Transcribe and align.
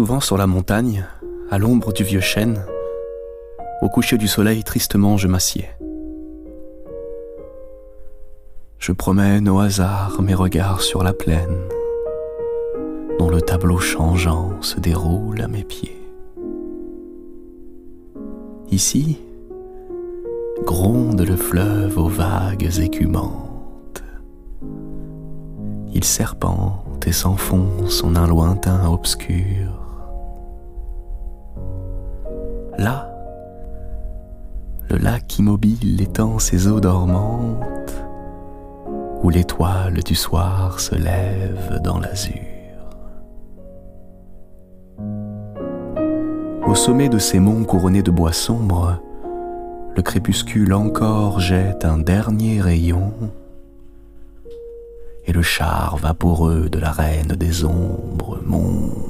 Souvent 0.00 0.20
sur 0.20 0.38
la 0.38 0.46
montagne, 0.46 1.04
à 1.50 1.58
l'ombre 1.58 1.92
du 1.92 2.04
vieux 2.04 2.22
chêne, 2.22 2.64
au 3.82 3.90
coucher 3.90 4.16
du 4.16 4.28
soleil, 4.28 4.64
tristement 4.64 5.18
je 5.18 5.28
m'assieds. 5.28 5.68
Je 8.78 8.92
promène 8.92 9.46
au 9.46 9.58
hasard 9.58 10.22
mes 10.22 10.32
regards 10.32 10.80
sur 10.80 11.02
la 11.02 11.12
plaine, 11.12 11.68
dont 13.18 13.28
le 13.28 13.42
tableau 13.42 13.76
changeant 13.76 14.62
se 14.62 14.80
déroule 14.80 15.42
à 15.42 15.48
mes 15.48 15.64
pieds. 15.64 16.00
Ici, 18.70 19.18
gronde 20.64 21.20
le 21.20 21.36
fleuve 21.36 21.98
aux 21.98 22.08
vagues 22.08 22.70
écumantes. 22.78 24.02
Il 25.92 26.04
serpente 26.04 27.06
et 27.06 27.12
s'enfonce 27.12 28.02
en 28.02 28.16
un 28.16 28.26
lointain 28.26 28.90
obscur. 28.90 29.79
Là, 32.80 33.10
le 34.88 34.96
lac 34.96 35.38
immobile 35.38 36.00
étend 36.00 36.38
ses 36.38 36.66
eaux 36.66 36.80
dormantes, 36.80 37.94
où 39.22 39.28
l'étoile 39.28 40.02
du 40.02 40.14
soir 40.14 40.80
se 40.80 40.94
lève 40.94 41.78
dans 41.84 41.98
l'azur. 41.98 42.32
Au 46.66 46.74
sommet 46.74 47.10
de 47.10 47.18
ces 47.18 47.38
monts 47.38 47.64
couronnés 47.64 48.02
de 48.02 48.10
bois 48.10 48.32
sombres, 48.32 48.98
le 49.94 50.00
crépuscule 50.00 50.72
encore 50.72 51.38
jette 51.38 51.84
un 51.84 51.98
dernier 51.98 52.62
rayon, 52.62 53.12
et 55.26 55.32
le 55.34 55.42
char 55.42 55.98
vaporeux 55.98 56.70
de 56.70 56.78
la 56.78 56.92
reine 56.92 57.36
des 57.38 57.62
ombres 57.66 58.40
monte 58.42 59.09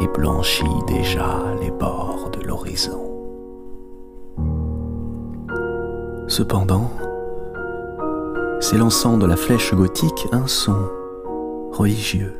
et 0.00 0.08
blanchit 0.08 0.64
déjà 0.86 1.38
les 1.60 1.70
bords 1.70 2.30
de 2.32 2.46
l'horizon. 2.46 3.06
Cependant, 6.28 6.90
s'élançant 8.60 9.18
de 9.18 9.26
la 9.26 9.36
flèche 9.36 9.74
gothique, 9.74 10.28
un 10.32 10.46
son 10.46 10.76
religieux 11.72 12.34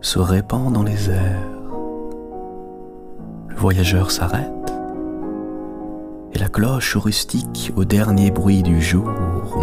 se 0.00 0.18
répand 0.18 0.72
dans 0.72 0.82
les 0.82 1.10
airs 1.10 1.52
voyageur 3.62 4.10
s'arrête 4.10 4.74
et 6.32 6.38
la 6.38 6.48
cloche 6.48 6.96
rustique 6.96 7.72
au 7.76 7.84
dernier 7.84 8.32
bruit 8.32 8.64
du 8.64 8.82
jour 8.82 9.08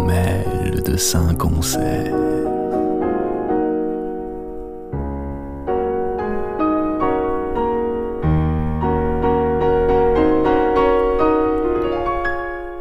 mêle 0.06 0.82
de 0.82 0.96
saints 0.96 1.34
concerts. 1.34 2.39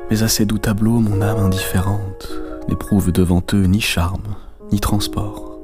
Mais 0.09 0.23
à 0.23 0.27
ces 0.27 0.45
doux 0.45 0.57
tableaux, 0.57 0.99
mon 0.99 1.21
âme 1.21 1.38
indifférente 1.38 2.31
n'éprouve 2.67 3.11
devant 3.11 3.43
eux 3.53 3.65
ni 3.65 3.79
charme, 3.79 4.35
ni 4.71 4.79
transport. 4.79 5.59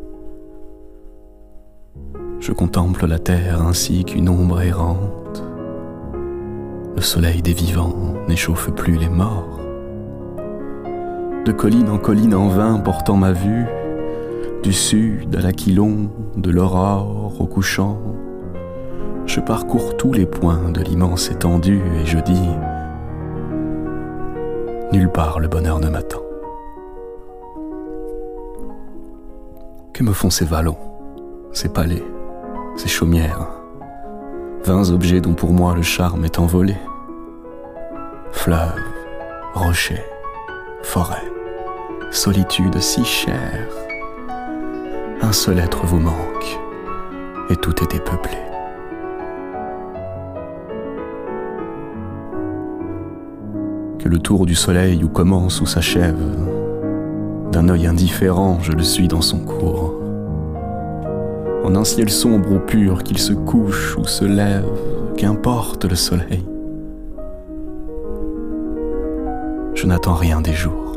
Je 2.40 2.52
contemple 2.52 3.08
la 3.08 3.18
terre 3.18 3.64
ainsi 3.64 4.06
qu'une 4.06 4.30
ombre 4.30 4.62
errante. 4.62 5.44
Le 6.96 7.02
soleil 7.02 7.42
des 7.42 7.54
vivants 7.54 8.14
n'échauffe 8.28 8.70
plus 8.70 8.98
les 8.98 9.10
morts. 9.10 9.60
De 11.46 11.52
colline 11.52 11.90
en 11.90 11.98
colline 11.98 12.36
en 12.36 12.48
vain 12.48 12.80
portant 12.80 13.18
ma 13.18 13.32
vue, 13.32 13.66
du 14.62 14.74
sud 14.74 15.36
à 15.36 15.42
l'aquilon, 15.42 16.10
de 16.38 16.52
l'aurore 16.52 17.34
au 17.40 17.46
couchant, 17.46 18.00
je 19.26 19.40
parcours 19.40 19.98
tous 19.98 20.14
les 20.14 20.26
points 20.28 20.72
de 20.72 20.82
l'immense 20.82 21.32
étendue 21.32 21.82
et 22.02 22.06
je 22.06 22.20
dis 22.20 22.50
Nulle 24.92 25.12
part 25.12 25.40
le 25.40 25.48
bonheur 25.48 25.80
ne 25.80 25.90
m'attend. 25.90 26.22
Que 29.94 30.04
me 30.04 30.14
font 30.14 30.30
ces 30.30 30.46
vallons, 30.46 30.78
ces 31.52 31.70
palais 31.70 32.04
ces 32.76 32.90
chaumières, 32.90 33.48
vingt 34.64 34.90
objets 34.90 35.22
dont 35.22 35.34
pour 35.34 35.52
moi 35.52 35.76
le 35.76 35.82
charme 35.82 36.26
est 36.26 36.40
envolé. 36.40 36.76
Fleuves, 38.32 38.84
rochers, 39.54 40.06
forêts, 40.84 41.32
solitude 42.12 42.80
si 42.80 43.06
chère. 43.06 43.70
Un 45.22 45.32
seul 45.32 45.60
être 45.60 45.86
vous 45.86 46.00
manque, 46.00 46.60
et 47.50 47.56
tout 47.56 47.84
est 47.84 47.92
dépeuplé. 47.92 48.45
Le 54.06 54.20
tour 54.20 54.46
du 54.46 54.56
soleil 54.56 55.04
où 55.04 55.10
commence 55.10 55.60
ou 55.62 55.66
s'achève, 55.66 56.16
d'un 57.52 57.68
œil 57.70 57.88
indifférent 57.88 58.60
je 58.62 58.72
le 58.72 58.84
suis 58.84 59.08
dans 59.08 59.22
son 59.22 59.40
cours 59.40 59.96
en 61.66 61.76
un 61.76 61.84
ciel 61.84 62.12
sombre 62.12 62.52
ou 62.52 62.60
pur, 62.60 63.02
qu'il 63.02 63.18
se 63.18 63.34
couche 63.34 63.98
ou 63.98 64.06
se 64.06 64.24
lève, 64.24 64.70
qu'importe 65.18 65.86
le 65.86 65.96
soleil. 65.96 66.46
Je 69.74 69.88
n'attends 69.88 70.14
rien 70.14 70.42
des 70.42 70.54
jours. 70.54 70.96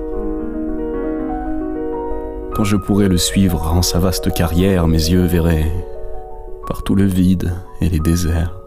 Quand 2.55 2.65
je 2.65 2.77
pourrai 2.77 3.09
le 3.09 3.17
suivre 3.17 3.73
en 3.73 3.81
sa 3.81 3.99
vaste 3.99 4.31
carrière, 4.35 4.89
mes 4.89 5.09
yeux 5.11 5.25
verraient 5.25 5.73
partout 6.67 6.95
le 6.95 7.05
vide 7.05 7.55
et 7.81 7.89
les 7.89 8.01
déserts. 8.01 8.61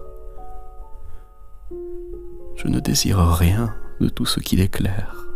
Je 2.55 2.67
ne 2.67 2.79
désire 2.79 3.19
rien 3.19 3.75
de 4.01 4.09
tout 4.09 4.25
ce 4.25 4.39
qu'il 4.39 4.59
éclaire. 4.59 5.27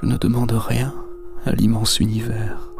Je 0.00 0.06
ne 0.06 0.16
demande 0.18 0.52
rien 0.52 0.92
à 1.46 1.52
l'immense 1.52 2.00
univers. 2.00 2.70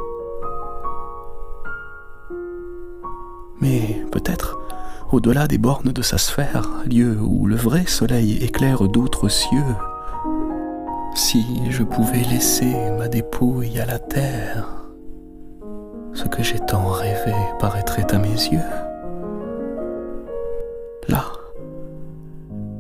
mais 3.61 4.05
peut-être 4.13 4.59
au-delà 5.13 5.47
des 5.47 5.59
bornes 5.59 5.93
de 5.93 6.03
sa 6.03 6.19
sphère, 6.19 6.69
lieu 6.91 7.17
où 7.21 7.47
le 7.47 7.57
vrai 7.57 7.87
soleil 7.87 8.37
éclaire 8.43 8.83
d'autres 8.89 9.29
cieux. 9.29 9.75
Si 11.15 11.45
je 11.71 11.85
pouvais 11.85 12.23
laisser 12.23 12.75
ma 12.99 13.09
dépouille 13.09 13.79
à 13.79 13.87
la 13.87 13.99
terre, 13.99 14.67
ce 16.13 16.25
que 16.25 16.43
j'ai 16.43 16.59
tant 16.59 16.89
rêvé 16.89 17.35
paraîtrait 17.61 18.13
à 18.13 18.19
mes 18.19 18.29
yeux. 18.29 18.86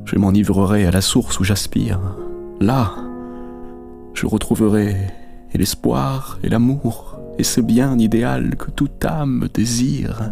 Je 0.06 0.16
m'enivrerai 0.16 0.86
à 0.86 0.90
la 0.90 1.00
source 1.00 1.38
où 1.40 1.44
j'aspire. 1.44 2.00
Là, 2.60 2.94
je 4.14 4.26
retrouverai 4.26 4.96
l'espoir 5.54 6.38
et 6.42 6.48
l'amour 6.48 7.18
et 7.38 7.44
ce 7.44 7.60
bien 7.60 7.98
idéal 7.98 8.56
que 8.56 8.70
toute 8.70 9.04
âme 9.04 9.48
désire 9.52 10.30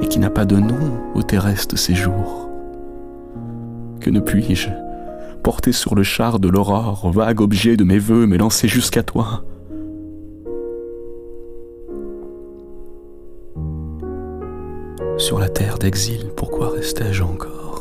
et 0.00 0.06
qui 0.06 0.18
n'a 0.18 0.30
pas 0.30 0.44
de 0.44 0.56
nom 0.56 1.00
au 1.14 1.22
terrestre 1.22 1.76
séjour. 1.76 2.48
Que 4.00 4.10
ne 4.10 4.20
puis-je 4.20 4.68
porter 5.42 5.72
sur 5.72 5.94
le 5.94 6.02
char 6.02 6.38
de 6.38 6.48
l'aurore, 6.48 7.10
vague 7.10 7.40
objet 7.40 7.76
de 7.76 7.84
mes 7.84 7.98
voeux, 7.98 8.26
m'élancer 8.26 8.68
jusqu'à 8.68 9.02
toi? 9.02 9.44
Sur 15.16 15.38
la 15.38 15.48
terre 15.48 15.78
d'exil, 15.78 16.30
pourquoi 16.36 16.70
restais-je 16.70 17.22
encore? 17.22 17.77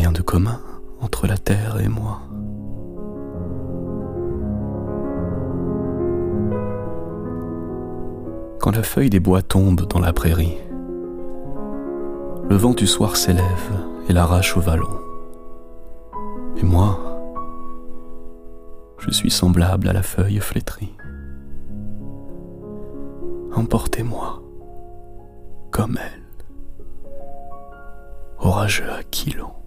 Rien 0.00 0.12
de 0.12 0.22
commun 0.22 0.58
entre 1.02 1.26
la 1.26 1.36
terre 1.36 1.78
et 1.78 1.88
moi. 1.88 2.22
quand 8.60 8.76
la 8.76 8.82
feuille 8.82 9.08
des 9.08 9.20
bois 9.20 9.40
tombe 9.40 9.86
dans 9.88 10.00
la 10.00 10.12
prairie. 10.12 10.58
Le 12.50 12.56
vent 12.56 12.74
du 12.74 12.86
soir 12.86 13.16
s'élève 13.16 13.72
et 14.06 14.12
l'arrache 14.12 14.54
au 14.54 14.60
vallon. 14.60 15.00
Et 16.58 16.62
moi, 16.62 16.98
je 18.98 19.10
suis 19.10 19.30
semblable 19.30 19.88
à 19.88 19.94
la 19.94 20.02
feuille 20.02 20.40
flétrie. 20.40 20.94
Emportez-moi 23.54 24.42
comme 25.70 25.96
elle, 25.96 26.44
orageux 28.40 28.90
Aquilon. 28.90 29.59